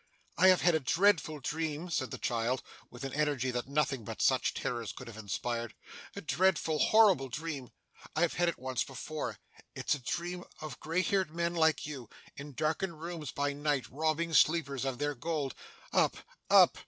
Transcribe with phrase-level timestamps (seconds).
[0.39, 4.19] 'I have had a dreadful dream,' said the child, with an energy that nothing but
[4.19, 5.75] such terrors could have inspired.
[6.15, 7.69] 'A dreadful, horrible dream.
[8.15, 9.37] I have had it once before.
[9.75, 13.91] It is a dream of grey haired men like you, in darkened rooms by night,
[13.91, 15.53] robbing sleepers of their gold.
[15.93, 16.17] Up,
[16.49, 16.79] up!